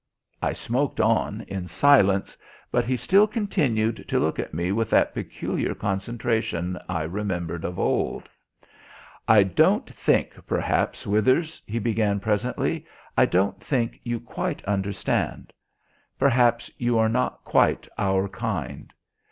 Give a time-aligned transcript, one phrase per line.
[0.41, 2.35] I smoked on in silence;
[2.71, 7.77] but he still continued to look at me with that peculiar concentration I remembered of
[7.77, 8.27] old.
[9.27, 12.83] "I don't think, perhaps, Withers," he began presently,
[13.15, 15.53] "I don't think you quite understand.
[16.17, 18.91] Perhaps you are not quite our kind.